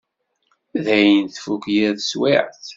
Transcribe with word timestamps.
Dayen 0.85 1.25
tfukk 1.27 1.63
yir 1.73 1.93
teswiɛt. 1.97 2.61